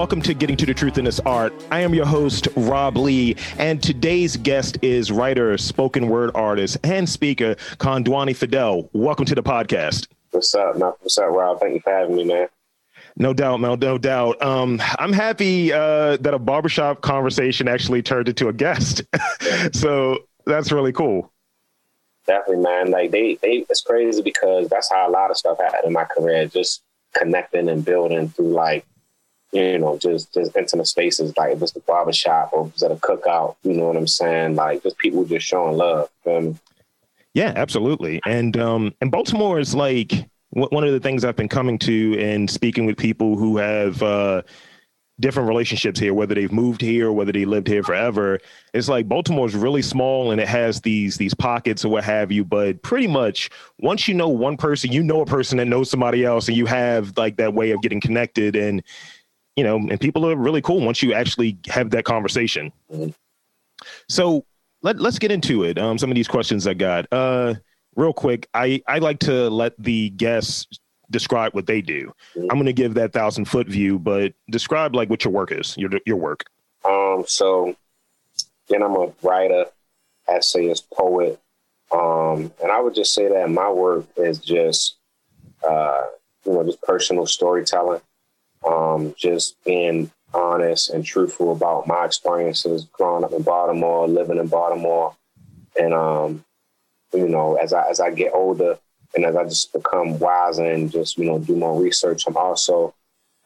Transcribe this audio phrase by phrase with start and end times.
[0.00, 1.52] welcome to Getting to the Truth in This Art.
[1.70, 7.06] I am your host, Rob Lee, and today's guest is writer, spoken word artist, and
[7.06, 8.88] speaker, Kondwani Fidel.
[8.94, 10.08] Welcome to the podcast.
[10.30, 10.94] What's up, man?
[11.00, 11.60] What's up, Rob?
[11.60, 12.48] Thank you for having me, man.
[13.18, 13.76] No doubt, Mel.
[13.76, 14.40] No doubt.
[14.40, 19.02] Um, I'm happy uh, that a barbershop conversation actually turned into a guest.
[19.74, 21.30] so that's really cool.
[22.26, 22.90] Definitely, man.
[22.90, 26.04] Like they, they, it's crazy because that's how a lot of stuff happened in my
[26.04, 26.46] career.
[26.46, 26.82] Just
[27.14, 28.86] connecting and building through like,
[29.52, 31.36] you know, just just intimate spaces.
[31.36, 33.56] Like if it's the barbershop or was at a cookout.
[33.62, 34.54] You know what I'm saying?
[34.54, 36.08] Like just people just showing love.
[37.34, 38.20] Yeah, absolutely.
[38.26, 42.50] And um, and Baltimore is like one of the things I've been coming to and
[42.50, 44.42] speaking with people who have uh,
[45.20, 48.40] different relationships here, whether they've moved here or whether they lived here forever.
[48.74, 52.44] It's like Baltimore's really small and it has these these pockets or what have you.
[52.44, 56.24] But pretty much once you know one person, you know a person that knows somebody
[56.24, 58.56] else, and you have like that way of getting connected.
[58.56, 58.82] And
[59.60, 62.72] you know, and people are really cool once you actually have that conversation.
[64.08, 64.46] So
[64.80, 65.78] let, let's get into it.
[65.78, 67.04] Um, some of these questions I got.
[67.12, 67.56] Uh,
[67.94, 70.66] real quick, I, I like to let the guests
[71.10, 72.10] describe what they do.
[72.36, 75.76] I'm going to give that thousand foot view, but describe like what your work is,
[75.76, 76.44] your your work.
[76.86, 77.76] Um, so
[78.68, 79.66] then I'm a writer,
[80.26, 81.38] essayist, poet,
[81.92, 84.96] um, and I would just say that my work is just,
[85.68, 86.04] uh,
[86.46, 88.00] you know, just personal storytelling,
[88.66, 94.46] um, just being honest and truthful about my experiences growing up in Baltimore, living in
[94.46, 95.16] Baltimore,
[95.78, 96.44] and um,
[97.12, 98.78] you know, as I as I get older
[99.14, 102.94] and as I just become wiser and just you know do more research, I'm also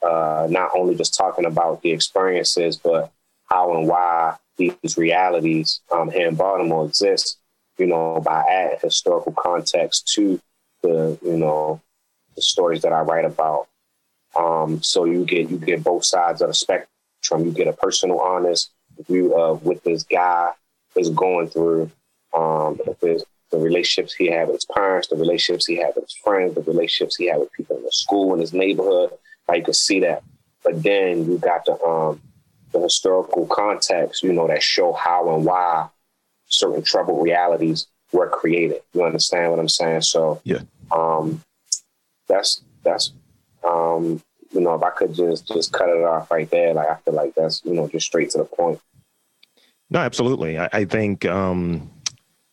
[0.02, 3.12] uh, not only just talking about the experiences, but
[3.46, 7.38] how and why these realities um, here in Baltimore exist.
[7.78, 10.40] You know, by adding historical context to
[10.82, 11.80] the you know
[12.36, 13.68] the stories that I write about.
[14.36, 17.44] Um, so you get you get both sides of the spectrum.
[17.44, 18.70] You get a personal, honest
[19.08, 20.52] view of what this guy
[20.96, 21.90] is going through.
[22.32, 26.04] Um, if it's the relationships he had with his parents, the relationships he had with
[26.04, 29.10] his friends, the relationships he had with people in the school, in his neighborhood.
[29.48, 30.22] How you could see that.
[30.64, 32.20] But then you got the um,
[32.72, 35.88] the historical context, you know, that show how and why
[36.46, 38.82] certain troubled realities were created.
[38.92, 40.02] You understand what I'm saying?
[40.02, 41.42] So yeah, um,
[42.26, 43.12] that's that's
[43.64, 46.96] um, you know, if I could just just cut it off right there, like I
[46.96, 48.80] feel like that's you know just straight to the point.
[49.90, 50.58] No, absolutely.
[50.58, 51.90] I, I think um,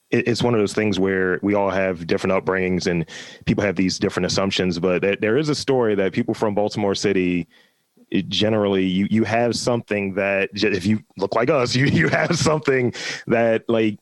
[0.10, 3.06] it's one of those things where we all have different upbringings and
[3.46, 4.78] people have these different assumptions.
[4.80, 7.48] But there is a story that people from Baltimore City
[8.28, 12.94] generally you you have something that if you look like us, you you have something
[13.28, 13.98] that like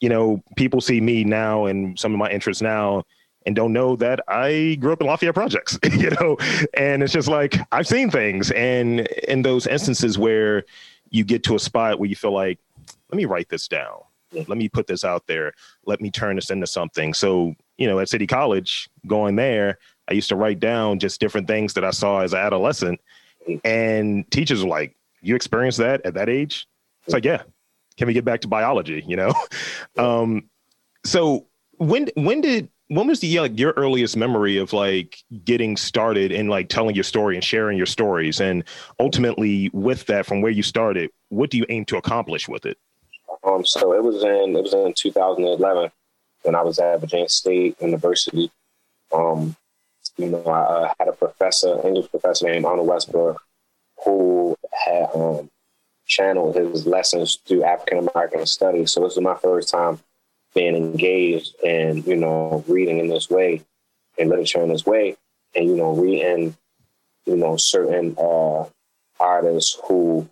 [0.00, 3.04] you know people see me now and some of my interests now
[3.46, 6.36] and don't know that I grew up in Lafayette projects, you know,
[6.74, 10.64] and it's just like I've seen things, and in those instances where
[11.10, 12.58] you get to a spot where you feel like,
[13.10, 13.98] let me write this down
[14.32, 15.52] let me put this out there.
[15.86, 17.14] Let me turn this into something.
[17.14, 19.78] So, you know, at City College, going there,
[20.08, 23.00] I used to write down just different things that I saw as an adolescent.
[23.64, 26.66] And teachers were like, You experienced that at that age?
[27.04, 27.42] It's like, yeah.
[27.96, 29.04] Can we get back to biology?
[29.06, 29.34] You know?
[29.98, 30.48] um,
[31.04, 31.46] so
[31.78, 36.50] when when did when was the like your earliest memory of like getting started and
[36.50, 38.64] like telling your story and sharing your stories and
[39.00, 42.76] ultimately with that from where you started what do you aim to accomplish with it
[43.44, 45.90] um, so it was in it was in 2011
[46.42, 48.50] when I was at Virginia State University.
[49.12, 49.56] Um,
[50.16, 53.40] you know, I had a professor, English professor named Arnold Westbrook,
[54.04, 55.50] who had um,
[56.06, 58.92] channeled his lessons through African American studies.
[58.92, 60.00] So this was my first time
[60.54, 63.62] being engaged and you know, reading in this way,
[64.18, 65.16] and literature in this way,
[65.54, 66.56] and you know, reading,
[67.26, 68.64] you know, certain uh,
[69.20, 70.28] artists who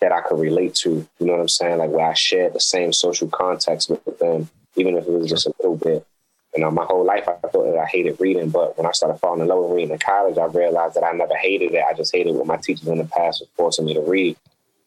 [0.00, 1.06] that I could relate to.
[1.18, 1.78] You know what I'm saying?
[1.78, 5.46] Like where I shared the same social context with them, even if it was just
[5.46, 6.06] a little bit.
[6.54, 9.18] You know, my whole life I thought that I hated reading, but when I started
[9.18, 11.82] falling in love with reading in college, I realized that I never hated it.
[11.88, 14.36] I just hated what my teachers in the past were forcing me to read.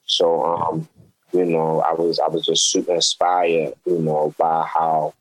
[0.05, 0.87] So, um,
[1.33, 5.13] you know, I was I was just super inspired, you know, by how,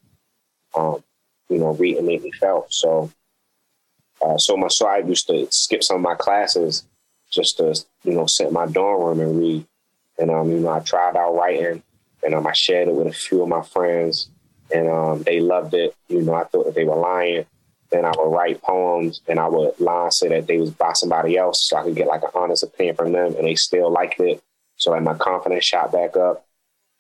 [0.75, 1.03] um,
[1.49, 2.73] you know, reading made me felt.
[2.73, 3.11] So,
[4.23, 6.85] uh, so much so I used to skip some of my classes
[7.31, 7.75] just to,
[8.05, 9.67] you know, sit in my dorm room and read.
[10.19, 11.83] And um, you know, I tried out writing,
[12.25, 14.31] and um, I shared it with a few of my friends,
[14.73, 15.95] and um, they loved it.
[16.09, 17.45] You know, I thought that they were lying.
[17.91, 21.37] Then I would write poems, and I would lie say that they was by somebody
[21.37, 24.21] else, so I could get like an honest opinion from them, and they still liked
[24.21, 24.43] it.
[24.77, 26.47] So like my confidence shot back up.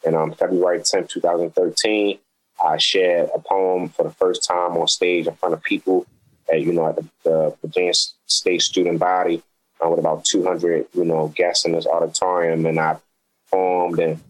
[0.05, 2.19] And on um, February 10th, 2013,
[2.65, 6.07] I shared a poem for the first time on stage in front of people
[6.53, 7.93] at, you know, at the, the Virginia
[8.27, 9.43] State student body.
[9.85, 12.97] uh, with about 200, you know, guests in this auditorium, and I
[13.45, 14.21] performed, and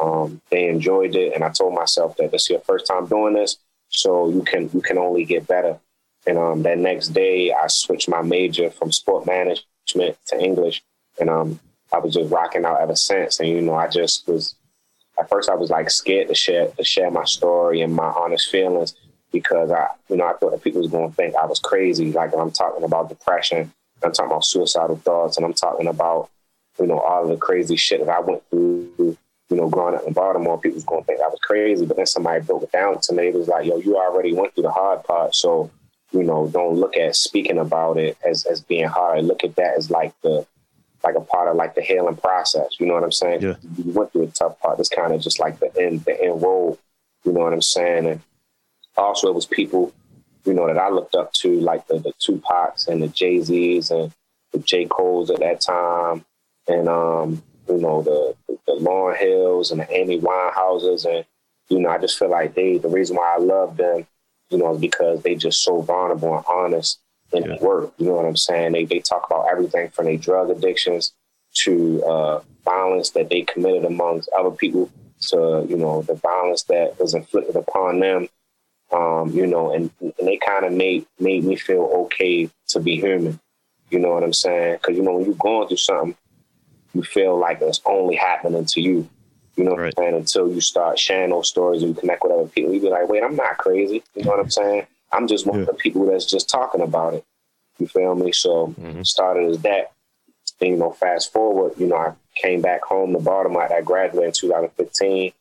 [0.00, 1.34] um, they enjoyed it.
[1.34, 3.58] And I told myself that this is your first time doing this,
[3.88, 5.78] so you can you can only get better.
[6.26, 10.82] And um, that next day, I switched my major from sport management to English,
[11.18, 11.60] and um,
[11.94, 13.38] I was just rocking out ever since.
[13.38, 14.56] And you know, I just was
[15.18, 18.50] at first I was like scared to share to share my story and my honest
[18.50, 18.94] feelings
[19.32, 22.12] because I, you know, I thought that people was going to think I was crazy.
[22.12, 26.30] Like I'm talking about depression, I'm talking about suicidal thoughts, and I'm talking about,
[26.78, 29.16] you know, all of the crazy shit that I went through, you
[29.50, 30.60] know, growing up in Baltimore.
[30.60, 33.12] People was going to think I was crazy, but then somebody broke it down to
[33.12, 33.28] me.
[33.28, 35.70] It was like, yo, you already went through the hard part, so
[36.12, 39.24] you know, don't look at speaking about it as as being hard.
[39.24, 40.46] Look at that as like the
[41.04, 42.80] like a part of like the healing process.
[42.80, 43.42] You know what I'm saying?
[43.42, 43.54] Yeah.
[43.76, 44.80] You went through a tough part.
[44.80, 46.78] It's kind of just like the end the end roll.
[47.24, 48.06] You know what I'm saying?
[48.06, 48.20] And
[48.96, 49.92] also it was people,
[50.44, 53.90] you know, that I looked up to, like the, the Tupacs and the Jay Z's
[53.90, 54.12] and
[54.52, 54.86] the J.
[54.86, 56.24] Cole's at that time,
[56.68, 58.34] and um, you know, the
[58.66, 61.24] the Lauryn Hills and the Amy Winehouses, and
[61.68, 64.06] you know, I just feel like they the reason why I love them,
[64.50, 67.00] you know, is because they just so vulnerable and honest
[67.34, 67.56] in yeah.
[67.60, 67.92] work.
[67.98, 68.72] You know what I'm saying?
[68.72, 71.12] They they talk about everything from their drug addictions
[71.64, 74.90] to uh, violence that they committed amongst other people
[75.28, 78.28] to you know the violence that was inflicted upon them
[78.94, 82.96] um, you know, and, and they kind of made made me feel okay to be
[82.96, 83.40] human.
[83.90, 84.76] You know what I'm saying?
[84.76, 86.16] Because you know when you're going through something,
[86.94, 89.08] you feel like it's only happening to you.
[89.56, 89.92] You know right.
[89.96, 90.20] what I'm saying?
[90.20, 93.08] Until you start sharing those stories and you connect with other people, you be like,
[93.08, 94.02] wait, I'm not crazy.
[94.14, 94.86] You know what I'm saying?
[95.14, 95.62] I'm just one yeah.
[95.62, 97.24] of the people that's just talking about it.
[97.78, 98.32] You feel me?
[98.32, 99.02] So mm-hmm.
[99.02, 99.92] started as that.
[100.60, 103.72] And, you know, fast forward, you know, I came back home to Baltimore.
[103.72, 105.32] I graduated in 2015.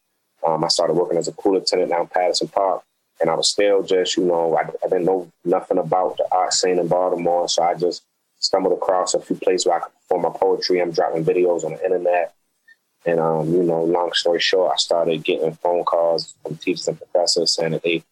[0.46, 2.84] Um, I started working as a pool attendant down Patterson Park
[3.22, 6.54] and I was still just, you know, I, I, didn't know nothing about the art
[6.54, 8.04] scene in Baltimore, so I just
[8.38, 10.81] stumbled across a few places where I could perform my poetry.
[10.81, 12.34] I'm dropping videos on the internet,
[13.06, 16.98] and um, you know, long story short, I started getting phone calls from teachers and
[16.98, 18.04] professors saying that they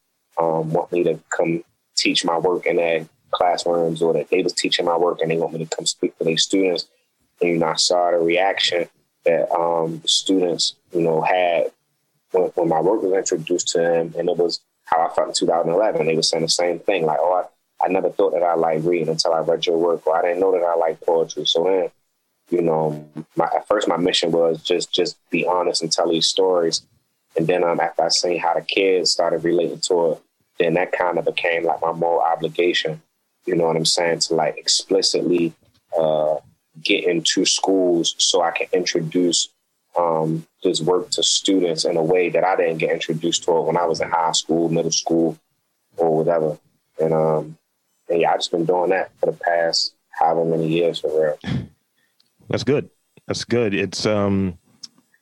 [0.41, 1.63] um, want me to come
[1.95, 5.37] teach my work in their classrooms, or that they was teaching my work and they
[5.37, 6.87] want me to come speak to their students.
[7.39, 8.87] And you know, I saw the reaction
[9.25, 11.71] that um, the students, you know, had
[12.31, 15.33] when, when my work was introduced to them, and it was how I felt in
[15.33, 16.05] 2011.
[16.05, 17.45] They were saying the same thing, like, oh,
[17.81, 20.21] I, I never thought that I liked reading until I read your work, or I
[20.21, 21.45] didn't know that I liked poetry.
[21.45, 21.89] So then,
[22.49, 26.27] you know, my, at first my mission was just just be honest and tell these
[26.27, 26.81] stories.
[27.37, 30.21] And then um, after I seen how the kids started relating to it,
[30.61, 33.01] then that kind of became like my moral obligation.
[33.45, 34.19] You know what I'm saying?
[34.19, 35.53] To like explicitly
[35.97, 36.35] uh,
[36.83, 39.49] get into schools so I can introduce
[39.97, 43.63] um, this work to students in a way that I didn't get introduced to it
[43.63, 45.37] when I was in high school, middle school,
[45.97, 46.57] or whatever.
[46.99, 47.57] And um,
[48.09, 51.39] and yeah, I've just been doing that for the past however many years for real.
[52.49, 52.89] That's good.
[53.27, 53.73] That's good.
[53.73, 54.57] It's um,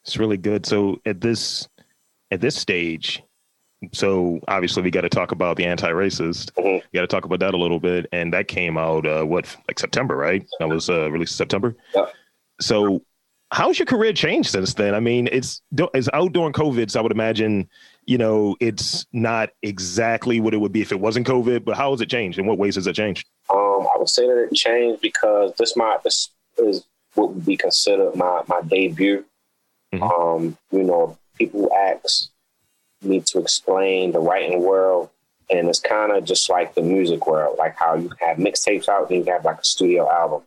[0.03, 0.65] it's really good.
[0.65, 1.67] So at this
[2.31, 3.23] at this stage,
[3.93, 6.51] so obviously we got to talk about the anti-racist.
[6.53, 6.87] Mm-hmm.
[6.91, 9.45] We got to talk about that a little bit, and that came out uh, what
[9.67, 10.45] like September, right?
[10.59, 11.75] That was uh, released September.
[11.95, 12.07] Yeah.
[12.59, 13.01] So
[13.51, 14.93] how's your career changed since then?
[14.93, 15.61] I mean, it's
[15.93, 17.69] it's out during COVID, so I would imagine,
[18.05, 21.63] you know, it's not exactly what it would be if it wasn't COVID.
[21.63, 22.37] But how has it changed?
[22.37, 23.27] In what ways has it changed?
[23.49, 27.57] Um, I would say that it changed because this my this is what would be
[27.57, 29.25] considered my my debut.
[29.93, 30.03] Mm-hmm.
[30.03, 32.29] Um, you know, people ask
[33.01, 35.09] me to explain the writing world.
[35.51, 39.09] And it's kind of just like the music world, like how you have mixtapes out,
[39.09, 40.43] then you have like a studio album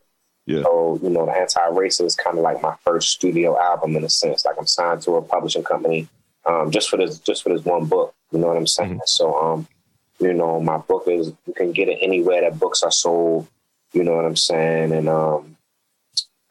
[0.47, 0.63] yeah.
[0.63, 4.09] So, you know, the anti-racist is kind of like my first studio album in a
[4.09, 4.45] sense.
[4.45, 6.09] Like I'm signed to a publishing company
[6.47, 8.15] um, just for this just for this one book.
[8.33, 8.95] You know what I'm saying?
[8.95, 9.07] Mm-hmm.
[9.07, 9.69] So um,
[10.19, 13.47] you know, my book is you can get it anywhere that books are sold.
[13.93, 14.93] You know what I'm saying?
[14.93, 15.57] And um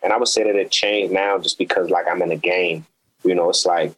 [0.03, 2.85] and I would say that it changed now just because like I'm in a game.
[3.23, 3.93] You know, it's like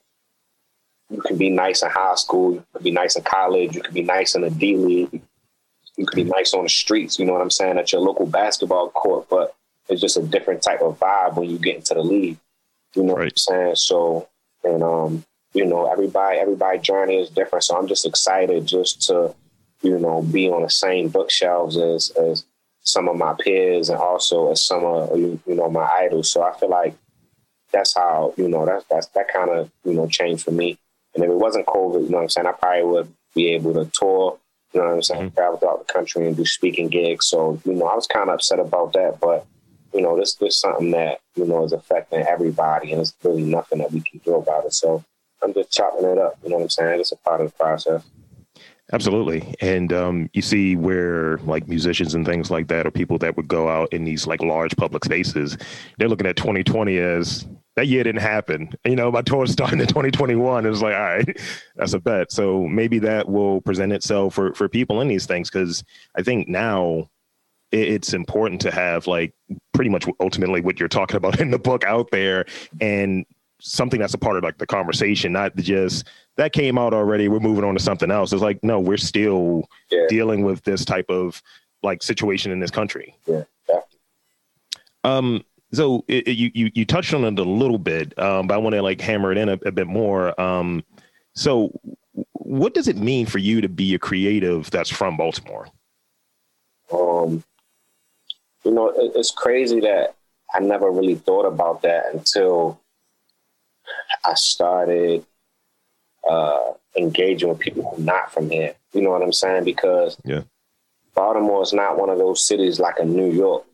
[1.14, 3.94] you can be nice in high school, you can be nice in college, you can
[3.94, 5.22] be nice in the D League,
[5.96, 8.26] you can be nice on the streets, you know what I'm saying, at your local
[8.26, 9.28] basketball court.
[9.30, 9.56] But
[9.90, 12.38] it's just a different type of vibe when you get into the league.
[12.96, 13.26] You know right.
[13.26, 13.76] what I'm saying?
[13.76, 14.28] So,
[14.64, 17.64] and um, you know, everybody everybody journey is different.
[17.64, 19.36] So I'm just excited just to,
[19.84, 22.46] you know, be on the same bookshelves as as
[22.82, 26.32] some of my peers and also as some of you know my idols.
[26.32, 26.96] So I feel like
[27.72, 30.80] that's how you know that's that's that kind of you know changed for me.
[31.16, 33.74] And if it wasn't COVID, you know what I'm saying, I probably would be able
[33.74, 34.38] to tour.
[34.74, 35.36] You know what I'm saying, mm-hmm.
[35.36, 37.28] travel throughout the country and do speaking gigs.
[37.28, 39.46] So you know, I was kind of upset about that, but
[39.94, 43.80] you know, this this something that you know is affecting everybody, and it's really nothing
[43.80, 44.74] that we can do about it.
[44.74, 45.04] So
[45.44, 46.38] I'm just chopping it up.
[46.44, 47.00] You know what I'm saying?
[47.00, 48.04] It's a part of the process.
[48.92, 49.56] Absolutely.
[49.62, 53.48] And um, you see where like musicians and things like that, or people that would
[53.48, 55.58] go out in these like large public spaces,
[55.98, 58.72] they're looking at 2020 as that year didn't happen.
[58.86, 60.66] You know, my tour starting in 2021.
[60.66, 61.42] It was like, all right,
[61.76, 62.32] that's a bet.
[62.32, 65.50] So maybe that will present itself for, for people in these things.
[65.50, 65.84] Cause
[66.16, 67.10] I think now
[67.72, 69.34] it's important to have like
[69.74, 72.46] pretty much ultimately what you're talking about in the book out there
[72.80, 73.26] and
[73.60, 77.28] something that's a part of like the conversation, not just that came out already.
[77.30, 78.34] We're moving on to something else.
[78.34, 80.06] It's like, no, we're still yeah.
[80.10, 81.42] dealing with this type of
[81.82, 83.18] like situation in this country.
[83.26, 83.44] Yeah.
[83.70, 83.80] yeah.
[85.04, 88.54] Um, so it, it, you, you, you touched on it a little bit, um, but
[88.54, 90.40] I want to like hammer it in a, a bit more.
[90.40, 90.84] Um,
[91.34, 91.72] so
[92.34, 95.68] what does it mean for you to be a creative that's from Baltimore?
[96.92, 97.44] Um,
[98.64, 100.16] you know, it, it's crazy that
[100.54, 102.80] I never really thought about that until
[104.24, 105.26] I started
[106.30, 108.76] uh, engaging with people who are not from here.
[108.94, 109.64] You know what I'm saying?
[109.64, 110.44] Because yeah.
[111.16, 113.66] Baltimore is not one of those cities like a New York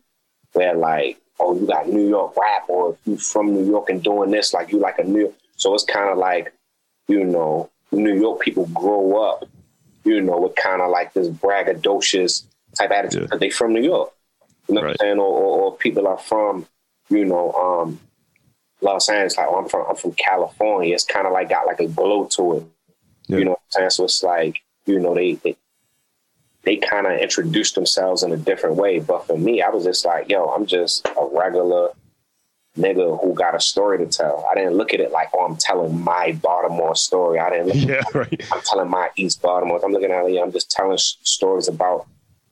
[0.54, 4.02] where like, oh, you got New York rap, or if you from New York and
[4.02, 5.34] doing this, like you like a New.
[5.56, 6.52] So it's kind of like,
[7.08, 9.48] you know, New York people grow up,
[10.04, 12.44] you know, with kind of like this braggadocious
[12.78, 13.46] type attitude because yeah.
[13.46, 14.12] they from New York.
[14.68, 14.88] You know right.
[14.88, 15.18] what I'm saying?
[15.18, 16.66] Or, or, or, people are from,
[17.08, 18.00] you know, um,
[18.80, 20.94] Los Angeles, like oh, I'm from I'm from California.
[20.94, 22.64] It's kind of like got like a glow to it.
[23.26, 23.38] Yeah.
[23.38, 23.90] You know what I'm saying?
[23.90, 25.56] So it's like, you know, they they,
[26.62, 28.98] they kind of introduced themselves in a different way.
[28.98, 31.90] But for me, I was just like, yo, I'm just a regular
[32.76, 34.46] nigga who got a story to tell.
[34.50, 37.38] I didn't look at it like, oh, I'm telling my Baltimore story.
[37.38, 38.52] I didn't look yeah, right.
[38.52, 39.80] I'm telling my East Baltimore.
[39.84, 42.06] I'm looking at it, I'm just telling stories about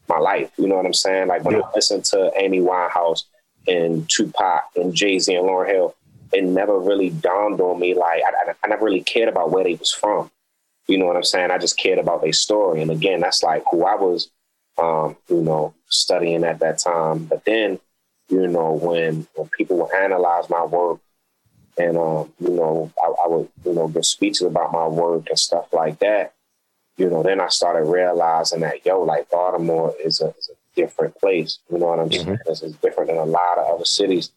[0.09, 0.51] my life.
[0.57, 1.29] You know what I'm saying?
[1.29, 1.63] Like when yeah.
[1.63, 3.25] I listen to Amy Winehouse
[3.67, 5.95] and Tupac and Jay Z and Lauryn Hill,
[6.33, 9.75] it never really dawned on me like I, I, never really cared about where they
[9.75, 10.31] was from.
[10.89, 11.51] You know what I'm saying?
[11.51, 12.83] I just cared about their story.
[12.83, 14.31] And again, that's like who I was,
[14.79, 17.27] um, you know, studying at that time.
[17.27, 17.79] But then,
[18.29, 21.01] you know, when when people would analyze my work
[21.77, 25.39] and um, you know, I, I would, you know, give speeches about my work and
[25.39, 26.35] stuff like that,
[26.97, 31.17] you know, then I started realizing that, yo, like Baltimore is a, is a different
[31.19, 31.59] place.
[31.71, 32.25] You know what I'm mm-hmm.
[32.25, 32.39] saying?
[32.47, 34.33] It's, it's different than a lot of other cities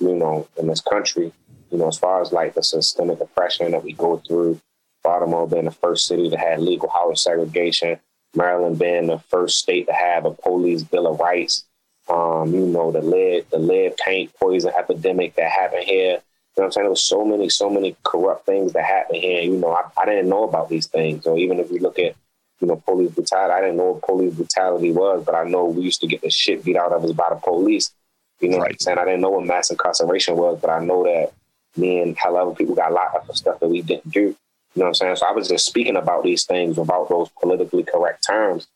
[0.00, 1.32] you know, in this country,
[1.70, 4.60] you know, as far as like the systemic oppression that we go through,
[5.04, 8.00] Baltimore being the first city to have legal housing segregation,
[8.34, 11.64] Maryland being the first state to have a police bill of rights,
[12.08, 16.14] um, you know, the lead, the lead paint poison epidemic that happened here.
[16.56, 16.84] You know what I'm saying?
[16.84, 19.42] There was so many, so many corrupt things that happened here.
[19.42, 21.26] You know, I, I didn't know about these things.
[21.26, 22.16] Or even if we look at,
[22.60, 25.82] you know, police brutality, I didn't know what police brutality was, but I know we
[25.82, 27.92] used to get the shit beat out of us by the police
[28.40, 28.62] you know right.
[28.62, 28.98] what I'm saying?
[28.98, 31.32] I didn't know what mass incarceration was, but I know that
[31.76, 34.36] me and however people got locked up for stuff that we didn't do.
[34.74, 35.16] You know what I'm saying?
[35.16, 38.66] So I was just speaking about these things about those politically correct terms.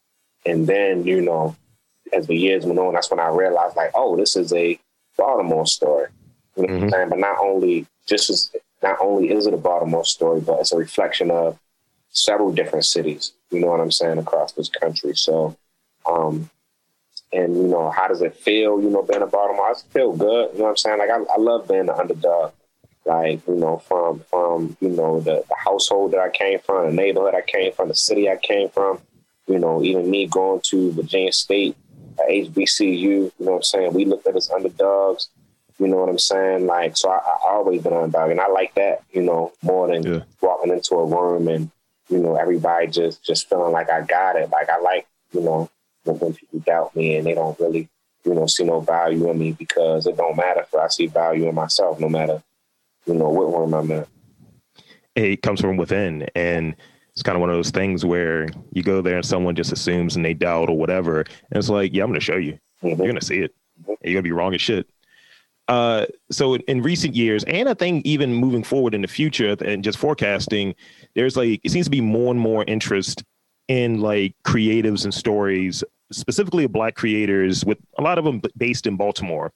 [0.46, 1.56] And then, you know,
[2.12, 4.78] as the years went on, that's when I realized like, oh, this is a
[5.16, 6.08] Baltimore story.
[6.56, 6.74] You know mm-hmm.
[6.74, 6.94] what I'm mm-hmm.
[6.94, 7.08] saying?
[7.10, 8.50] But not only just as
[8.82, 11.58] not only is it a Baltimore story, but it's a reflection of
[12.10, 15.14] several different cities, you know what I'm saying, across this country.
[15.14, 15.56] So
[16.08, 16.48] um,
[17.32, 20.52] and you know how does it feel you know being a Baltimore I feel good
[20.52, 22.52] you know what I'm saying like I, I love being the underdog
[23.08, 26.92] like you know from from you know the, the household that I came from the
[26.92, 29.00] neighborhood I came from the city I came from
[29.46, 31.76] you know even me going to Virginia State
[32.18, 33.94] uh, HBCU you know what I'm saying?
[33.94, 35.28] We looked at as underdogs
[35.78, 36.66] you know what I'm saying?
[36.66, 40.02] Like so I, I always been underdog and I like that you know more than
[40.02, 40.22] yeah.
[40.40, 41.70] walking into a room and
[42.08, 44.50] you know everybody just just feeling like I got it.
[44.50, 45.70] Like I like you know
[46.16, 47.88] when people doubt me and they don't really,
[48.24, 51.48] you know, see no value in me because it don't matter if I see value
[51.48, 52.42] in myself, no matter,
[53.08, 54.06] you know, what room I'm in.
[55.16, 56.28] It comes from within.
[56.34, 56.76] And
[57.12, 60.14] it's kind of one of those things where you go there and someone just assumes
[60.14, 61.20] and they doubt or whatever.
[61.20, 62.52] And it's like, yeah, I'm going to show you.
[62.82, 62.88] Mm-hmm.
[62.88, 63.54] You're going to see it.
[63.80, 63.92] Mm-hmm.
[64.04, 64.88] You're going to be wrong as shit.
[65.66, 69.54] Uh, so in, in, recent years, and I think even moving forward in the future
[69.60, 70.74] and just forecasting,
[71.14, 73.22] there's like, it seems to be more and more interest
[73.66, 78.96] in like creatives and stories specifically black creators with a lot of them based in
[78.96, 79.52] Baltimore.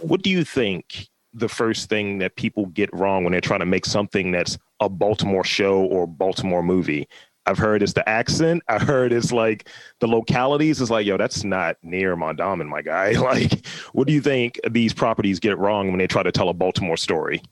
[0.00, 3.66] What do you think the first thing that people get wrong when they're trying to
[3.66, 7.08] make something that's a Baltimore show or Baltimore movie?
[7.44, 8.62] I've heard it's the accent.
[8.68, 10.80] I heard it's like the localities.
[10.80, 13.14] It's like, yo, that's not near Mondawmin, my guy.
[13.20, 16.54] Like, what do you think these properties get wrong when they try to tell a
[16.54, 17.42] Baltimore story?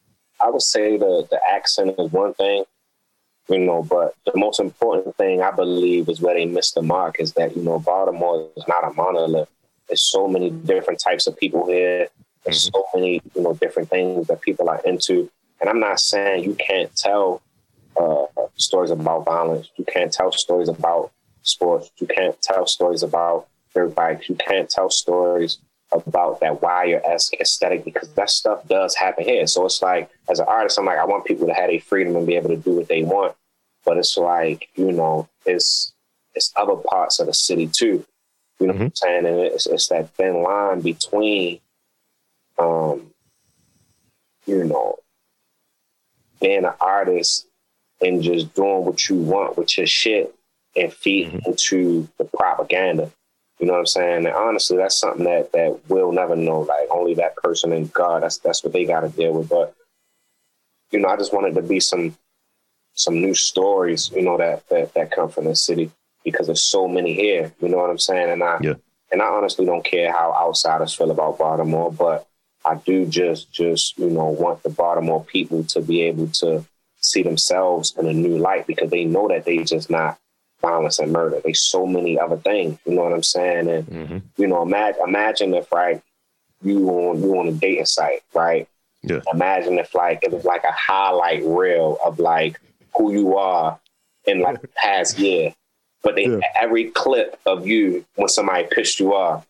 [0.40, 2.64] I would say the the accent is one thing
[3.50, 7.18] you know, but the most important thing I believe is where they miss the mark
[7.18, 9.48] is that, you know, Baltimore is not a monolith.
[9.88, 12.08] There's so many different types of people here.
[12.44, 12.78] There's mm-hmm.
[12.78, 15.30] so many, you know, different things that people are into.
[15.60, 17.42] And I'm not saying you can't tell
[17.96, 19.68] uh, stories about violence.
[19.76, 21.90] You can't tell stories about sports.
[21.98, 24.28] You can't tell stories about dirt bikes.
[24.28, 25.58] You can't tell stories
[25.92, 29.46] about that wire esque aesthetic because that stuff does happen here.
[29.46, 32.16] So it's like, as an artist, I'm like, I want people to have a freedom
[32.16, 33.34] and be able to do what they want.
[33.84, 35.92] But it's like, you know, it's
[36.34, 38.06] it's other parts of the city too.
[38.60, 38.82] You know mm-hmm.
[38.82, 39.26] what I'm saying?
[39.26, 41.60] And it's, it's that thin line between,
[42.60, 43.10] um,
[44.46, 44.96] you know,
[46.40, 47.46] being an artist
[48.00, 50.34] and just doing what you want with your shit
[50.76, 51.50] and feeding mm-hmm.
[51.50, 53.10] into the propaganda.
[53.58, 54.26] You know what I'm saying?
[54.26, 56.60] And honestly, that's something that that we'll never know.
[56.60, 59.50] Like only that person and God, that's that's what they got to deal with.
[59.50, 59.74] But
[60.90, 62.16] you know, I just wanted to be some
[62.94, 64.10] some new stories.
[64.12, 65.90] You know that that that come from the city
[66.24, 67.52] because there's so many here.
[67.60, 68.30] You know what I'm saying?
[68.30, 68.74] And I yeah.
[69.12, 72.26] and I honestly don't care how outsiders feel about Baltimore, but
[72.64, 76.64] I do just just you know want the Baltimore people to be able to
[77.00, 80.18] see themselves in a new light because they know that they just not
[80.60, 81.40] violence and murder.
[81.42, 82.78] There's so many other things.
[82.84, 83.68] You know what I'm saying?
[83.68, 84.18] And mm-hmm.
[84.36, 86.02] you know, imagine imagine if right
[86.62, 88.68] you on you on a dating site, right?
[89.02, 89.20] Yeah.
[89.32, 92.60] Imagine if like it was like a highlight reel of like
[92.96, 93.78] who you are
[94.26, 95.54] in like the past year,
[96.02, 96.40] but they yeah.
[96.60, 99.46] every clip of you when somebody pissed you off.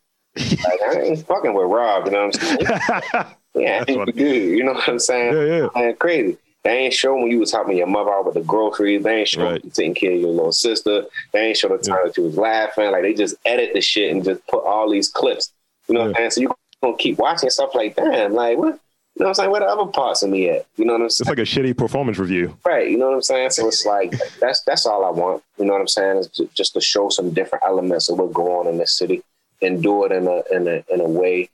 [0.64, 3.35] Like I ain't fucking with Rob, you know what I'm saying?
[3.54, 4.18] yeah, good.
[4.18, 5.35] You know what I'm saying?
[5.35, 5.68] Yeah, yeah.
[5.75, 6.38] Man, crazy.
[6.62, 9.02] They ain't show when you was helping your mother out with the groceries.
[9.02, 9.64] They ain't show right.
[9.64, 11.06] you taking care of your little sister.
[11.32, 12.09] They ain't show the time yeah.
[12.09, 12.90] that you was laughing.
[12.90, 15.52] Like they just edit the shit and just put all these clips.
[15.88, 16.06] You know yeah.
[16.09, 16.30] what I'm saying?
[16.30, 18.78] So you gonna keep watching stuff like, damn, like what?
[19.16, 19.50] You know what I'm saying?
[19.50, 20.66] Where the other parts of me at?
[20.76, 21.30] You know what I'm saying?
[21.30, 22.56] It's like a shitty performance review.
[22.64, 22.90] Right.
[22.90, 23.50] You know what I'm saying?
[23.50, 25.42] So it's like that's that's all I want.
[25.59, 26.18] You know what I'm saying?
[26.18, 29.23] Is just to show some different elements of what go on in this city
[29.62, 31.50] and do it in a in a in a way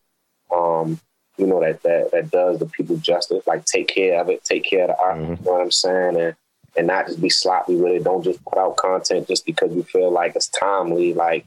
[0.54, 1.00] um,
[1.36, 3.46] you know, that that that does the people justice.
[3.46, 5.18] Like take care of it, take care of the art.
[5.18, 5.30] Mm-hmm.
[5.32, 6.20] You know what I'm saying?
[6.20, 6.34] And
[6.76, 8.04] and not just be sloppy with it.
[8.04, 11.14] Don't just put out content just because you feel like it's timely.
[11.14, 11.46] Like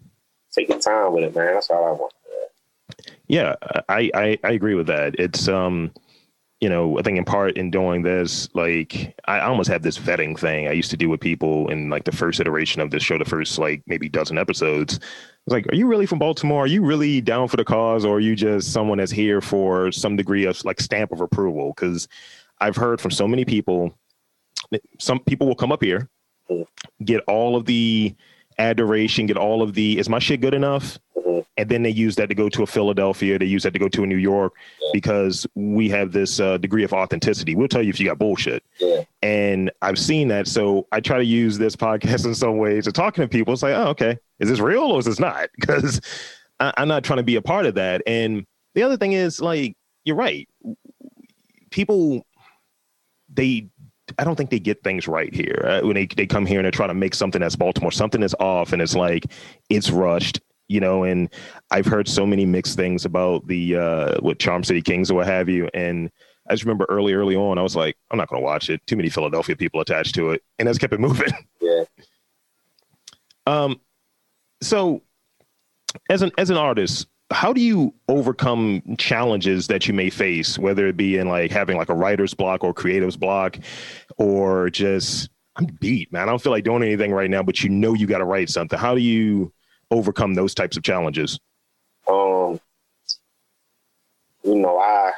[0.52, 1.54] take your time with it, man.
[1.54, 2.14] That's all I want.
[3.28, 3.56] Yeah,
[3.88, 5.16] I, I I agree with that.
[5.20, 5.92] It's um
[6.60, 10.38] you know, I think in part in doing this, like I almost have this vetting
[10.38, 13.18] thing I used to do with people in like the first iteration of this show,
[13.18, 14.96] the first like maybe dozen episodes.
[14.96, 16.64] It's like, are you really from Baltimore?
[16.64, 19.92] Are you really down for the cause, or are you just someone that's here for
[19.92, 21.74] some degree of like stamp of approval?
[21.74, 22.10] Because
[22.60, 23.98] I've heard from so many people,
[25.00, 26.10] some people will come up here,
[27.06, 28.14] get all of the
[28.58, 31.00] adoration, get all of the is my shit good enough?
[31.60, 33.38] And then they use that to go to a Philadelphia.
[33.38, 34.92] They use that to go to a New York yeah.
[34.94, 37.54] because we have this uh, degree of authenticity.
[37.54, 38.64] We'll tell you if you got bullshit.
[38.80, 39.04] Yeah.
[39.22, 42.94] And I've seen that, so I try to use this podcast in some ways to
[42.94, 43.54] talking to people.
[43.54, 45.50] It's like, oh, okay, is this real or is this not?
[45.60, 46.00] Because
[46.62, 48.02] I'm not trying to be a part of that.
[48.08, 50.48] And the other thing is, like, you're right.
[51.70, 52.26] People,
[53.34, 53.70] they
[54.18, 56.66] I don't think they get things right here uh, when they, they come here and
[56.66, 59.26] they're trying to make something that's Baltimore, something that's off, and it's like
[59.70, 61.30] it's rushed you know, and
[61.72, 65.28] I've heard so many mixed things about the uh with Charm City Kings or what
[65.28, 65.68] have you.
[65.74, 66.10] And
[66.48, 68.86] I just remember early, early on, I was like, I'm not gonna watch it.
[68.88, 70.44] Too many Philadelphia people attached to it.
[70.58, 71.34] And that's kept it moving.
[71.60, 71.84] Yeah.
[73.46, 73.82] Um
[74.62, 75.02] so
[76.10, 80.88] as an as an artist, how do you overcome challenges that you may face, whether
[80.88, 83.58] it be in like having like a writer's block or creative's block,
[84.18, 86.24] or just I'm beat, man.
[86.24, 88.50] I don't feel like doing anything right now, but you know you got to write
[88.50, 88.80] something.
[88.80, 89.52] How do you
[89.92, 91.40] overcome those types of challenges?
[92.08, 92.60] Um,
[94.44, 95.12] you know, I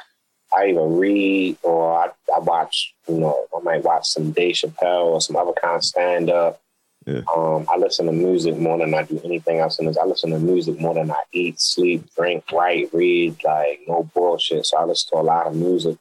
[0.54, 2.94] I even read or I, I watch.
[3.08, 6.60] You know, I might watch some Dave Chappelle or some other kind of stand up.
[7.06, 7.22] Yeah.
[7.34, 9.96] Um, I listen to music more than I do anything else in this.
[9.96, 14.66] I listen to music more than I eat, sleep, drink, write, read, like no bullshit.
[14.66, 15.96] So I listen to a lot of music.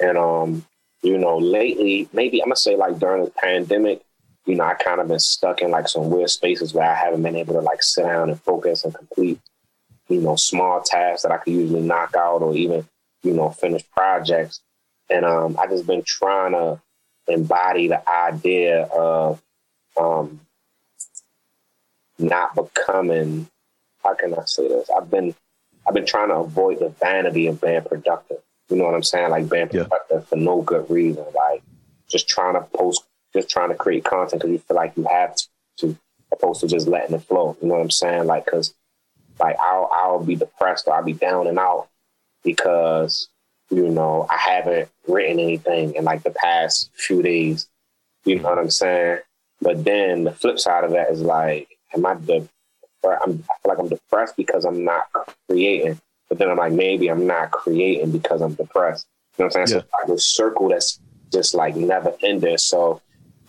[0.00, 0.64] And um,
[1.02, 4.02] you know, lately, maybe I'm gonna say like during the pandemic,
[4.48, 7.22] you know, I kind of been stuck in like some weird spaces where I haven't
[7.22, 9.38] been able to like sit down and focus and complete,
[10.08, 12.88] you know, small tasks that I could usually knock out or even,
[13.22, 14.60] you know, finish projects.
[15.10, 16.80] And um, I just been trying to
[17.28, 19.42] embody the idea of
[20.00, 20.40] um,
[22.18, 23.48] not becoming.
[24.02, 24.88] How can I say this?
[24.96, 25.34] I've been
[25.86, 28.38] I've been trying to avoid the vanity of being productive.
[28.70, 29.28] You know what I'm saying?
[29.28, 30.20] Like being productive yeah.
[30.20, 31.24] for no good reason.
[31.34, 31.62] Like
[32.08, 35.36] just trying to post just trying to create content because you feel like you have
[35.78, 35.96] to,
[36.32, 37.56] opposed to just letting it flow.
[37.60, 38.26] You know what I'm saying?
[38.26, 38.74] Like, cause
[39.40, 41.88] like I'll I'll be depressed or I'll be down and out
[42.42, 43.28] because
[43.70, 47.68] you know I haven't written anything in like the past few days.
[48.24, 49.20] You know what I'm saying?
[49.60, 52.48] But then the flip side of that is like, am I the
[53.04, 55.06] I'm, I feel like I'm depressed because I'm not
[55.48, 56.00] creating.
[56.28, 59.06] But then I'm like, maybe I'm not creating because I'm depressed.
[59.36, 59.82] You know what I'm saying?
[59.82, 59.98] Yeah.
[60.06, 61.00] So like a circle that's
[61.32, 62.58] just like never ending.
[62.58, 63.00] So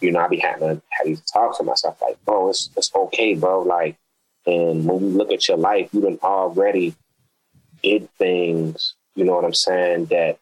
[0.01, 2.93] you know, I be having to have these talks with myself like, bro, it's it's
[2.95, 3.61] okay, bro.
[3.61, 3.97] Like,
[4.45, 6.95] and when you look at your life, you have already
[7.83, 10.39] did things, you know what I'm saying, that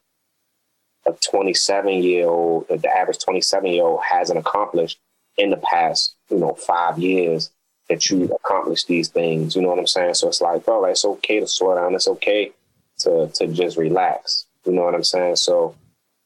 [1.05, 4.99] a 27 year old, the average 27 year old hasn't accomplished
[5.37, 7.51] in the past, you know, five years
[7.89, 8.33] that you mm-hmm.
[8.33, 9.55] accomplished these things.
[9.55, 10.15] You know what I'm saying?
[10.15, 11.95] So it's like, bro, like, it's okay to slow down.
[11.95, 12.51] It's okay
[12.99, 14.45] to to just relax.
[14.65, 15.37] You know what I'm saying?
[15.37, 15.75] So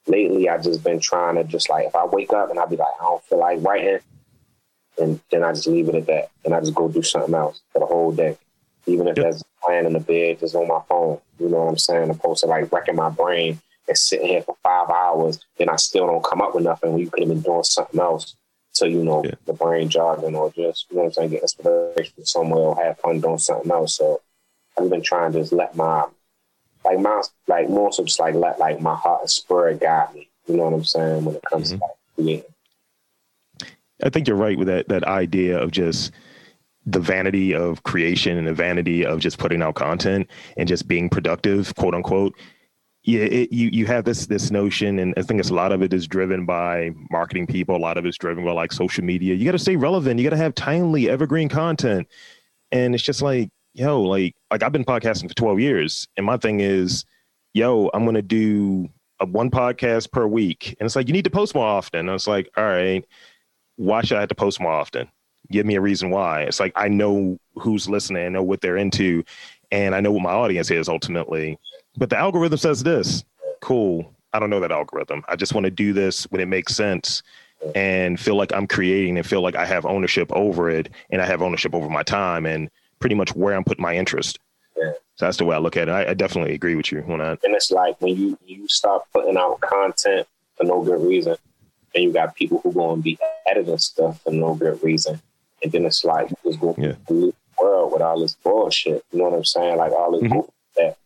[0.07, 2.77] lately I just been trying to just like if I wake up and I'll be
[2.77, 3.99] like, I don't feel like writing,
[4.99, 6.29] and then I just leave it at that.
[6.45, 8.37] And I just go do something else for the whole day.
[8.87, 9.25] Even if yep.
[9.31, 11.19] that's playing in the bed, just on my phone.
[11.39, 12.09] You know what I'm saying?
[12.09, 16.07] Opposed to like wrecking my brain and sitting here for five hours, then I still
[16.07, 18.35] don't come up with nothing when you could have been doing something else
[18.73, 19.35] So you know, yeah.
[19.45, 22.99] the brain jogging or just, you know what I'm saying, get inspiration somewhere or have
[22.99, 23.97] fun doing something else.
[23.97, 24.21] So
[24.77, 26.05] I've been trying to just let my
[26.83, 30.29] like my like more so just like let like my heart and spirit guide me.
[30.47, 31.79] You know what I'm saying when it comes mm-hmm.
[31.79, 32.53] to like creating.
[34.03, 36.11] I think you're right with that that idea of just
[36.85, 41.09] the vanity of creation and the vanity of just putting out content and just being
[41.09, 42.35] productive, quote unquote.
[43.03, 45.81] Yeah, it, you you have this this notion, and I think it's a lot of
[45.81, 47.75] it is driven by marketing people.
[47.75, 49.33] A lot of it's driven by like social media.
[49.33, 50.19] You got to stay relevant.
[50.19, 52.07] You got to have timely, evergreen content,
[52.71, 56.37] and it's just like yo, like like I've been podcasting for 12 years, and my
[56.37, 57.05] thing is,
[57.53, 61.29] yo, I'm gonna do a one podcast per week, and it's like you need to
[61.29, 62.01] post more often.
[62.09, 63.05] And it's like, all right,
[63.77, 65.07] why should I have to post more often?
[65.51, 66.43] Give me a reason why.
[66.43, 69.23] It's like I know who's listening, I know what they're into,
[69.71, 71.57] and I know what my audience is ultimately.
[71.97, 73.23] But the algorithm says this.
[73.61, 74.13] Cool.
[74.33, 75.23] I don't know that algorithm.
[75.27, 77.21] I just want to do this when it makes sense
[77.75, 81.25] and feel like I'm creating and feel like I have ownership over it and I
[81.25, 82.45] have ownership over my time.
[82.45, 82.69] And
[83.01, 84.39] pretty much where I'm putting my interest.
[84.77, 84.93] Yeah.
[85.15, 85.91] So that's the way I look at it.
[85.91, 87.39] I, I definitely agree with you on that.
[87.43, 91.35] And it's like when you you start putting out content for no good reason,
[91.93, 95.21] and you got people who go and be editing stuff for no good reason,
[95.61, 96.93] and then it's like just go yeah.
[97.07, 99.03] through the world with all this bullshit.
[99.11, 99.77] You know what I'm saying?
[99.77, 100.49] Like all this mm-hmm.
[100.77, 100.97] that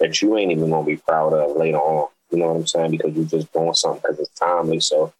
[0.00, 2.08] that you ain't even gonna be proud of later on.
[2.30, 2.90] You know what I'm saying?
[2.90, 4.80] Because you're just doing something because it's timely.
[4.80, 5.12] So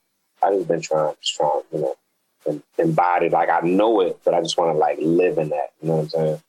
[0.43, 1.95] I just been trying, just trying, you know,
[2.79, 3.33] embodied.
[3.33, 5.73] Like I know it, but I just want to like live in that.
[5.81, 6.43] You know what I'm saying?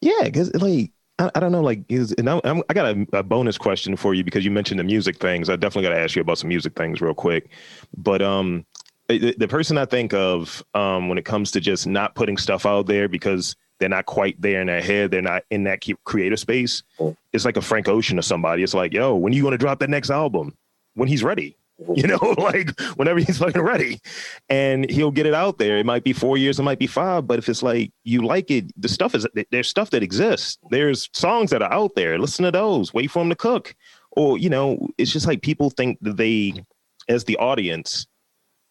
[0.00, 3.06] Yeah, because like I, I, don't know, like is and I'm, I'm, i got a,
[3.12, 5.50] a, bonus question for you because you mentioned the music things.
[5.50, 7.50] I definitely got to ask you about some music things real quick.
[7.96, 8.64] But um,
[9.08, 12.64] the, the person I think of um when it comes to just not putting stuff
[12.64, 16.38] out there because they're not quite there in their head, they're not in that creative
[16.38, 16.82] space.
[16.98, 17.16] Mm.
[17.32, 18.62] It's like a Frank Ocean or somebody.
[18.62, 20.54] It's like, yo, when are you going to drop that next album?
[20.94, 21.56] When he's ready
[21.94, 24.00] you know, like whenever he's fucking ready.
[24.48, 25.78] And he'll get it out there.
[25.78, 28.50] It might be four years, it might be five, but if it's like you like
[28.50, 30.58] it, the stuff is there's stuff that exists.
[30.70, 32.18] There's songs that are out there.
[32.18, 32.92] Listen to those.
[32.92, 33.74] Wait for them to cook.
[34.12, 36.64] Or, you know, it's just like people think that they,
[37.08, 38.06] as the audience,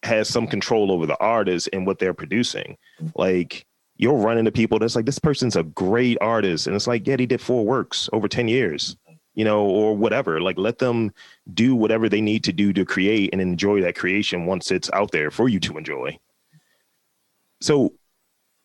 [0.02, 2.76] has some control over the artist and what they're producing.
[3.14, 6.66] Like you'll run into people that's like, this person's a great artist.
[6.66, 8.96] And it's like, yeah, he did four works over 10 years
[9.34, 10.40] you know, or whatever.
[10.40, 11.12] Like let them
[11.52, 15.12] do whatever they need to do to create and enjoy that creation once it's out
[15.12, 16.18] there for you to enjoy.
[17.60, 17.92] So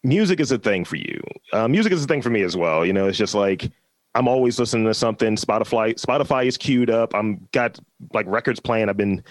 [0.03, 1.21] music is a thing for you.
[1.51, 2.85] Uh, music is a thing for me as well.
[2.85, 3.71] You know, it's just like
[4.15, 5.35] I'm always listening to something.
[5.35, 7.13] Spotify Spotify is queued up.
[7.13, 7.77] I'm got
[8.13, 8.87] like records playing.
[8.87, 9.23] I've been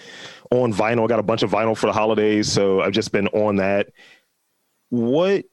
[0.51, 1.05] on vinyl.
[1.05, 3.89] I got a bunch of vinyl for the holidays, so I've just been on that.
[4.89, 5.45] What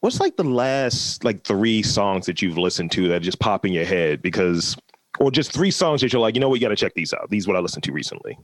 [0.00, 3.72] what's like the last like three songs that you've listened to that just pop in
[3.72, 4.20] your head?
[4.20, 4.76] Because
[5.18, 7.12] or just three songs that you're like, you know what, you got to check these
[7.12, 7.28] out.
[7.30, 8.38] These what I listened to recently.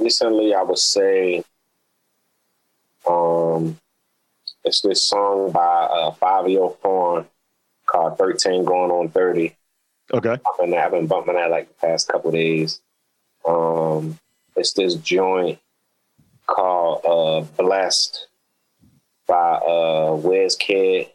[0.00, 1.44] Recently, I would say,
[3.08, 3.78] um,
[4.64, 7.26] it's this song by uh, Fivio Foreign
[7.86, 9.54] called "13 Going on 30."
[10.12, 12.80] Okay, I've been, I've been bumping that like the past couple days.
[13.46, 14.18] Um,
[14.56, 15.58] it's this joint
[16.46, 18.26] called uh, "Blessed"
[19.26, 21.10] by uh, Wizkid,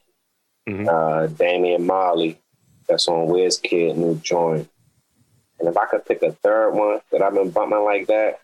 [0.68, 0.88] mm-hmm.
[0.88, 2.40] uh, Damian Marley
[2.92, 4.70] that's on Wizkid new joint.
[5.60, 8.40] And if I could pick a third one that I've been bumping like that,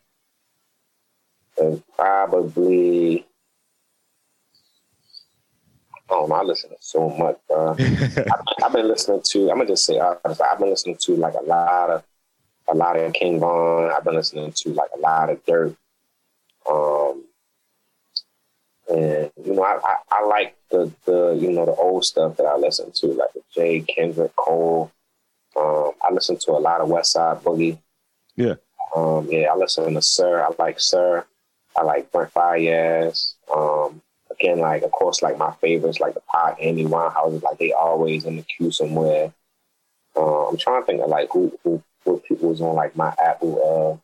[1.57, 3.25] then probably
[6.09, 7.71] Oh, I listen to so much, bro.
[7.79, 9.51] I've, I've, been listening to.
[9.51, 12.03] I'm gonna just say, I've been listening to like a lot of,
[12.69, 13.91] a lot of King Von.
[13.91, 15.75] I've been listening to like a lot of Dirt.
[16.69, 17.06] Um,
[18.89, 22.45] and you know, I, I, I, like the the you know the old stuff that
[22.45, 24.91] I listen to, like the Jay Kendrick Cole.
[25.55, 27.79] Um, I listen to a lot of Westside Boogie.
[28.35, 28.55] Yeah.
[28.95, 30.41] Um, yeah, I listen to Sir.
[30.41, 31.25] I like Sir.
[31.75, 33.35] I like Brent Faiyaz.
[33.53, 37.73] Um, again, like of course, like my favorites, like the Pac, Amy Winehouse, like they
[37.73, 39.33] always in the queue somewhere.
[40.15, 43.13] Um, I'm trying to think of like who who what people was on like my
[43.21, 44.01] Apple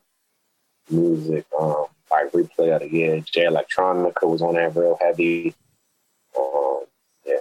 [0.90, 1.46] uh, music.
[1.58, 3.20] Um, like replay of the year.
[3.20, 5.54] Jay Electronica was on that real heavy.
[6.38, 6.80] Um,
[7.24, 7.36] yeah.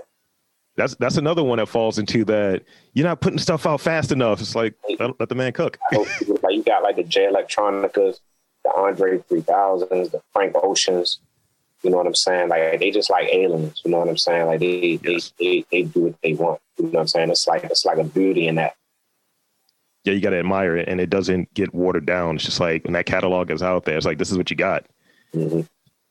[0.76, 4.42] That's that's another one that falls into that you're not putting stuff out fast enough.
[4.42, 5.78] It's like let, let the man cook.
[5.92, 8.20] like you got like the Jay Electronicas,
[8.64, 11.20] the Andre 3000s, the Frank Oceans.
[11.84, 12.50] You know what I'm saying?
[12.50, 13.82] Like they just like aliens.
[13.84, 14.48] You know what I'm saying?
[14.48, 15.34] Like they yes.
[15.38, 16.62] they, they, they do what they want.
[16.78, 17.30] You know what I'm saying?
[17.30, 18.76] It's like it's like a beauty in that.
[20.04, 22.36] Yeah, you got to admire it, and it doesn't get watered down.
[22.36, 24.56] It's just like when that catalog is out there, it's like this is what you
[24.58, 24.86] got.
[25.34, 25.62] Mm-hmm.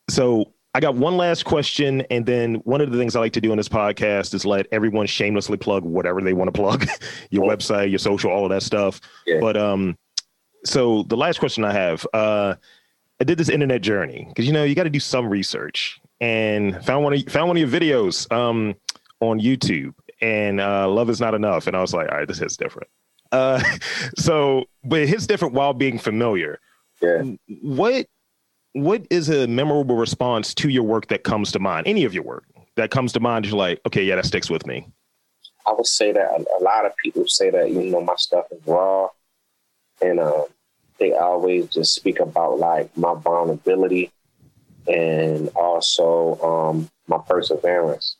[0.08, 3.40] So I got one last question, and then one of the things I like to
[3.40, 6.86] do on this podcast is let everyone shamelessly plug whatever they want to plug,
[7.30, 9.00] your website, your social, all of that stuff.
[9.26, 9.40] Yeah.
[9.40, 9.98] But um,
[10.64, 12.54] so the last question I have, uh,
[13.22, 16.84] I did this internet journey because you know you got to do some research and
[16.84, 18.74] found one of found one of your videos um,
[19.20, 22.38] on YouTube and uh, love is not enough and I was like all right this
[22.38, 22.88] hits different
[23.32, 23.62] uh,
[24.16, 26.60] so but it hits different while being familiar
[27.00, 27.22] yeah
[27.62, 28.06] what
[28.74, 32.22] what is a memorable response to your work that comes to mind any of your
[32.22, 32.44] work
[32.76, 34.86] that comes to mind you're like okay yeah that sticks with me
[35.64, 38.46] I would say that a, a lot of people say that you know my stuff
[38.50, 39.08] is raw
[40.00, 40.46] and um
[41.02, 44.12] they always just speak about like my vulnerability
[44.86, 48.16] and also um, my perseverance.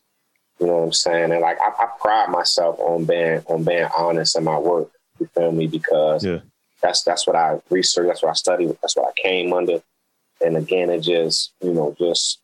[0.59, 1.31] You know what I'm saying?
[1.31, 4.91] And like I, I, pride myself on being on being honest in my work.
[5.23, 5.67] You feel me?
[5.67, 6.39] Because yeah.
[6.81, 8.07] that's that's what I researched.
[8.07, 8.77] That's what I studied.
[8.81, 9.81] That's what I came under.
[10.43, 12.39] And again, it just you know just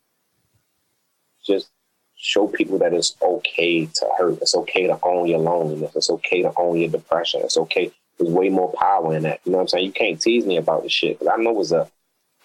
[1.46, 1.70] just
[2.16, 4.40] show people that it's okay to hurt.
[4.42, 5.96] It's okay to own your loneliness.
[5.96, 7.42] It's okay to own your depression.
[7.44, 9.40] It's okay there's way more power in that.
[9.46, 9.86] You know what I'm saying?
[9.86, 11.90] You can't tease me about the shit because I know what's up.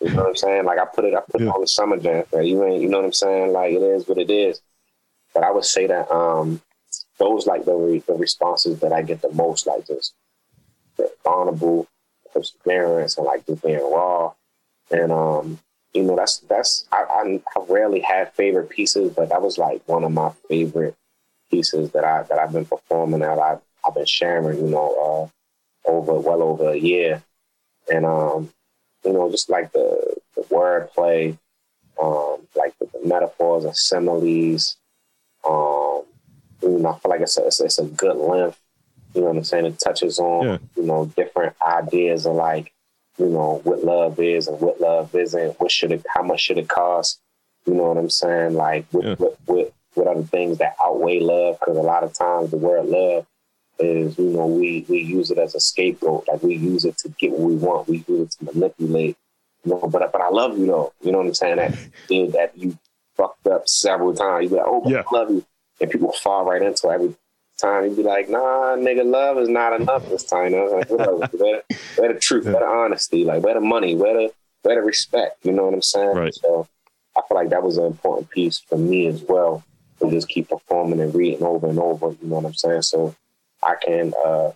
[0.00, 0.64] You know what I'm saying?
[0.64, 1.48] Like I put it, I put yeah.
[1.48, 2.24] it on the summer jam.
[2.32, 2.46] Right?
[2.46, 3.52] You ain't, you know what I'm saying?
[3.52, 4.60] Like it is what it is.
[5.32, 6.60] But I would say that um,
[7.18, 10.14] those like the re- the responses that I get the most, like just
[11.22, 11.86] vulnerable
[12.32, 14.32] perseverance and like just being raw.
[14.90, 15.58] And um,
[15.92, 19.82] you know, that's that's I, I, I rarely have favorite pieces, but that was like
[19.86, 20.96] one of my favorite
[21.50, 24.58] pieces that I that I've been performing that I've I've been sharing.
[24.58, 25.30] You know,
[25.86, 27.22] uh, over well over a year,
[27.92, 28.50] and um,
[29.04, 31.38] you know, just like the the wordplay,
[32.02, 34.76] um, like the, the metaphors and similes.
[35.46, 36.02] Um,
[36.62, 38.58] you know, I feel like it's a, it's, it's a good length.
[39.14, 39.66] You know what I'm saying?
[39.66, 40.58] It touches on yeah.
[40.76, 42.72] you know different ideas of like
[43.18, 45.60] you know what love is and what love isn't.
[45.60, 46.04] What should it?
[46.12, 47.20] How much should it cost?
[47.66, 48.54] You know what I'm saying?
[48.54, 49.14] Like what yeah.
[49.14, 51.58] what, what what are the things that outweigh love?
[51.60, 53.26] Because a lot of times the word love
[53.78, 57.08] is you know we we use it as a scapegoat like we use it to
[57.10, 59.16] get what we want we use it to manipulate
[59.64, 61.74] you know but but I love you though you know what I'm saying that
[62.08, 62.78] thing that you
[63.16, 65.02] fucked up several times you be like oh yeah.
[65.10, 65.44] I love you
[65.80, 67.14] and people fall right into it every
[67.56, 70.90] time you be like nah nigga love is not enough this time you know like
[70.90, 71.62] whatever where,
[71.96, 75.44] where the truth where the honesty like where the money where the where the respect
[75.44, 76.34] you know what I'm saying right.
[76.34, 76.66] so
[77.16, 79.62] I feel like that was an important piece for me as well
[80.00, 83.14] to just keep performing and reading over and over you know what I'm saying so
[83.64, 84.52] I can, uh,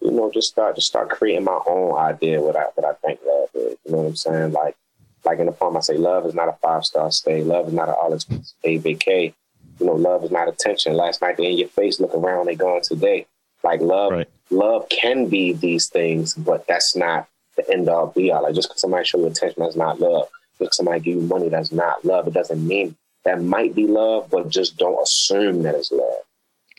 [0.00, 3.20] you know, just start just start creating my own idea what I what I think
[3.26, 3.76] love is.
[3.84, 4.52] You know what I'm saying?
[4.52, 4.76] Like
[5.24, 7.42] like in the poem, I say love is not a five star stay.
[7.42, 9.34] Love is not an all expensive vacay.
[9.80, 10.94] You know, love is not attention.
[10.94, 13.26] Last night they in your face, look around, they gone today.
[13.62, 14.28] Like love, right.
[14.50, 18.42] love can be these things, but that's not the end all be all.
[18.42, 20.28] Like just because somebody show you attention, that's not love.
[20.52, 22.26] Just because somebody give you money, that's not love.
[22.26, 26.22] It doesn't mean that might be love, but just don't assume that it's love.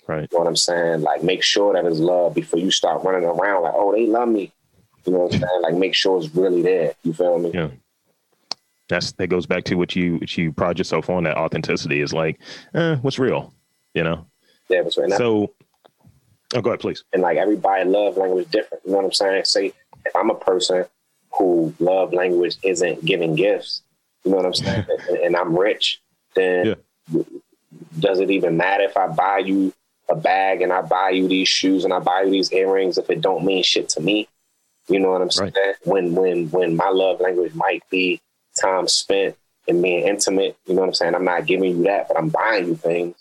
[0.07, 0.27] Right.
[0.31, 1.01] You know what I'm saying?
[1.01, 4.29] Like make sure that it's love before you start running around like, oh, they love
[4.29, 4.51] me.
[5.05, 5.61] You know what I'm saying?
[5.61, 6.93] Like make sure it's really there.
[7.03, 7.51] You feel me?
[7.53, 7.69] Yeah.
[8.91, 11.23] That's that goes back to what you what you pride yourself on.
[11.23, 12.39] That authenticity is like,
[12.73, 13.53] eh, what's real?
[13.93, 14.27] You know?
[14.69, 15.09] Yeah, what's right.
[15.13, 15.53] So
[16.53, 17.03] oh go ahead, please.
[17.13, 18.83] And like everybody love language different.
[18.85, 19.45] You know what I'm saying?
[19.45, 19.73] Say
[20.05, 20.85] if I'm a person
[21.31, 23.81] who love language isn't giving gifts,
[24.25, 24.85] you know what I'm saying?
[25.09, 26.01] and, and, I'm rich,
[26.35, 27.23] then yeah.
[27.97, 29.73] does it even matter if I buy you
[30.09, 33.09] a bag and I buy you these shoes and I buy you these earrings if
[33.09, 34.27] it don't mean shit to me.
[34.89, 35.53] You know what I'm saying?
[35.55, 35.75] Right.
[35.85, 38.19] When when when my love language might be
[38.59, 39.35] time spent
[39.67, 41.15] and being intimate, you know what I'm saying?
[41.15, 43.15] I'm not giving you that, but I'm buying you things.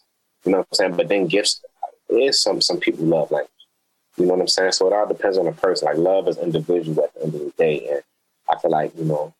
[0.44, 0.96] You know what I'm saying?
[0.96, 1.62] But then gifts
[2.08, 3.46] is some some people love like
[4.16, 4.72] You know what I'm saying?
[4.72, 5.86] So it all depends on the person.
[5.86, 7.88] Like love is individual at the end of the day.
[7.90, 8.02] And
[8.48, 9.34] I feel like, you know,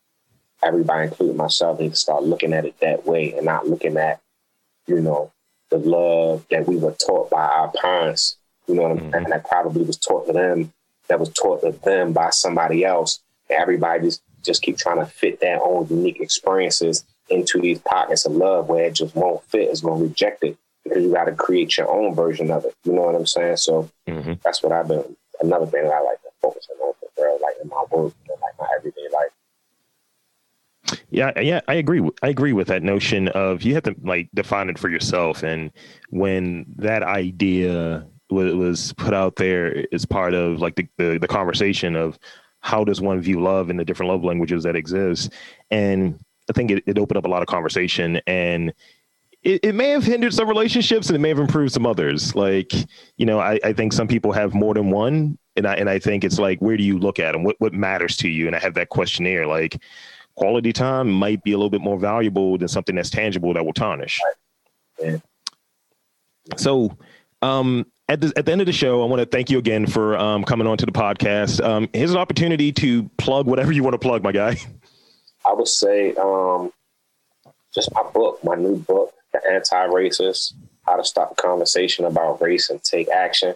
[0.63, 4.21] everybody, including myself, need to start looking at it that way and not looking at,
[4.87, 5.33] you know,
[5.71, 8.37] the love that we were taught by our parents.
[8.67, 9.13] You know what I'm mm-hmm.
[9.13, 9.31] saying?
[9.31, 10.73] That probably was taught to them,
[11.09, 13.21] that was taught to them by somebody else.
[13.49, 18.27] And everybody just, just keep trying to fit their own unique experiences into these pockets
[18.27, 19.69] of love where it just won't fit.
[19.69, 22.75] It's going to reject it because you got to create your own version of it.
[22.85, 23.59] You know what I'm saying?
[23.59, 24.35] So mm-hmm.
[24.45, 25.17] that's what I've been.
[25.41, 28.41] Another thing that I like to focus on for real, like in my work, and
[28.41, 29.31] like my everyday life.
[31.11, 32.09] Yeah, yeah, I agree.
[32.23, 35.43] I agree with that notion of you have to like define it for yourself.
[35.43, 35.71] And
[36.11, 41.29] when that idea was, was put out there as part of like the, the, the
[41.29, 42.19] conversation of
[42.61, 45.33] how does one view love in the different love languages that exist,
[45.71, 46.19] and
[46.49, 48.73] I think it, it opened up a lot of conversation and.
[49.43, 52.35] It, it may have hindered some relationships and it may have improved some others.
[52.35, 52.75] Like,
[53.17, 55.99] you know, I, I think some people have more than one and I and I
[55.99, 57.45] think it's like where do you look at them?
[57.45, 58.47] What what matters to you?
[58.47, 59.81] And I have that questionnaire like
[60.35, 63.73] quality time might be a little bit more valuable than something that's tangible that will
[63.73, 64.21] tarnish.
[64.99, 65.19] Yeah.
[66.57, 66.97] So,
[67.43, 69.87] um, at the, at the end of the show, I want to thank you again
[69.87, 71.65] for um, coming on to the podcast.
[71.65, 74.57] Um, here's an opportunity to plug whatever you want to plug, my guy.
[75.49, 76.73] I would say um,
[77.73, 82.69] just my book, my new book, The Anti-Racist, How to Stop the Conversation About Race
[82.69, 83.55] and Take Action.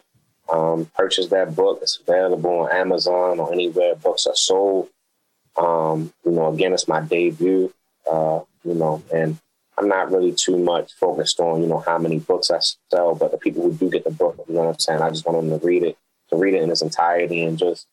[0.49, 1.81] Um, purchase that book.
[1.83, 4.89] It's available on Amazon or anywhere books are sold.
[5.57, 7.73] Um, you know, again, it's my debut,
[8.09, 9.37] uh, you know, and
[9.77, 12.61] I'm not really too much focused on, you know, how many books I
[12.91, 15.03] sell, but the people who do get the book, you know what I'm saying?
[15.03, 15.99] I just want them to read it,
[16.31, 17.87] to read it in its entirety and just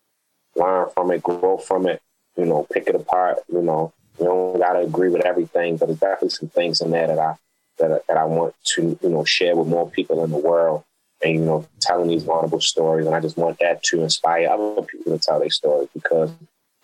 [0.55, 2.01] learn from it, grow from it,
[2.37, 5.99] you know, pick it apart, you know, you don't gotta agree with everything, but there's
[5.99, 7.35] definitely some things in there that I
[7.79, 10.83] that, that I want to, you know, share with more people in the world
[11.23, 13.07] and, you know, telling these vulnerable stories.
[13.07, 16.31] And I just want that to inspire other people to tell their stories because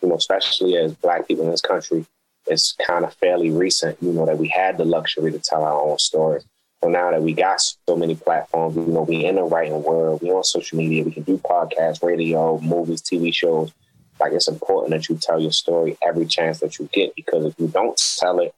[0.02, 2.06] you know, especially as black people in this country,
[2.48, 5.82] it's kind of fairly recent, you know, that we had the luxury to tell our
[5.82, 6.46] own stories.
[6.84, 10.22] So now that we got so many platforms, you know, we in the writing world,
[10.22, 13.74] we on social media, we can do podcasts, radio, movies, TV shows.
[14.20, 17.60] Like it's important that you tell your story every chance that you get because if
[17.60, 18.54] you don't tell it,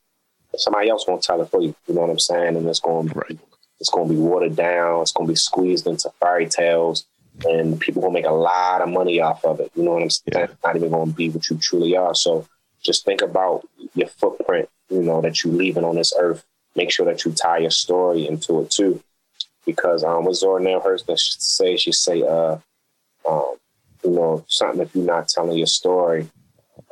[0.55, 1.75] somebody else won't tell it for you.
[1.87, 2.57] You know what I'm saying?
[2.57, 3.39] And it's going to be, right.
[3.79, 5.01] it's going to be watered down.
[5.01, 7.05] It's going to be squeezed into fairy tales
[7.45, 9.71] and people will make a lot of money off of it.
[9.75, 10.49] You know what I'm saying?
[10.49, 10.55] Yeah.
[10.63, 12.15] Not even going to be what you truly are.
[12.15, 12.47] So
[12.83, 16.45] just think about your footprint, you know, that you're leaving on this earth.
[16.75, 19.01] Make sure that you tie your story into it too.
[19.65, 22.57] Because um, what Zora Neale Hurston say, she say, uh,
[23.27, 23.55] um,
[24.03, 26.29] you know, something if you're not telling your story,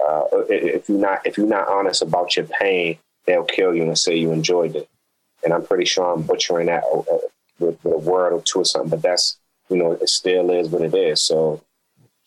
[0.05, 3.97] uh, if you're not if you're not honest about your pain, they'll kill you and
[3.97, 4.89] say you enjoyed it.
[5.43, 7.03] And I'm pretty sure I'm butchering that uh,
[7.59, 9.37] with, with a word or two or something, but that's
[9.69, 11.21] you know, it still is what it is.
[11.21, 11.61] So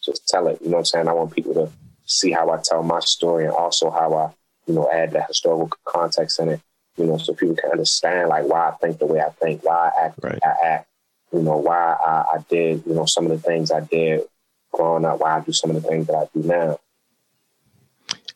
[0.02, 0.60] just tell it.
[0.60, 1.08] You know what I'm saying?
[1.08, 1.70] I want people to
[2.10, 4.30] see how I tell my story and also how I,
[4.66, 6.60] you know, add that historical context in it.
[6.96, 9.90] You know, so people can understand like why I think the way I think, why
[9.96, 10.38] I act, right.
[10.44, 10.88] I act.
[11.32, 14.22] You know, why I, I did, you know, some of the things I did
[14.72, 16.78] growing up, why I do some of the things that I do now.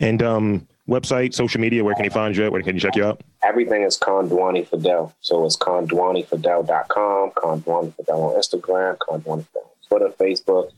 [0.01, 2.45] And um, website, social media, where can you find you?
[2.45, 2.53] at?
[2.53, 3.23] Where can you check you out?
[3.43, 5.13] Everything is Kondwani Fidel.
[5.21, 10.71] So it's kondwanifidel.com, Kondwani Fidel on Instagram, Kondwani Fidel on Twitter, Facebook.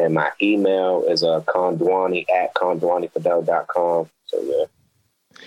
[0.00, 4.10] And my email is uh, kondwani at kondwanifidel.com.
[4.26, 5.38] So, yeah.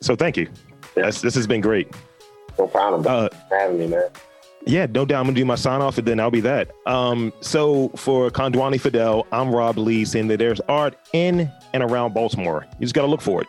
[0.00, 0.48] So thank you.
[0.96, 1.10] Yeah.
[1.10, 1.88] this has been great.
[2.58, 3.04] No problem.
[3.06, 4.10] Uh, having me, man.
[4.66, 5.20] Yeah, no doubt.
[5.20, 6.70] I'm gonna do my sign off, and then I'll be that.
[6.86, 12.14] Um, so for Kondwani Fidel, I'm Rob Lee, saying that there's art in and around
[12.14, 12.64] Baltimore.
[12.78, 13.48] You just gotta look for it.